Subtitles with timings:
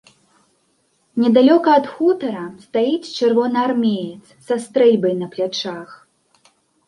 [1.23, 5.89] Недалёка ад хутара стаіць чырвонаармеец са стрэльбай на плячах.